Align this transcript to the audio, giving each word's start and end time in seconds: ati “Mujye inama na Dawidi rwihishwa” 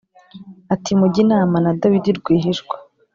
ati 0.73 0.91
“Mujye 0.99 1.19
inama 1.25 1.55
na 1.63 1.71
Dawidi 1.79 2.11
rwihishwa” 2.19 2.75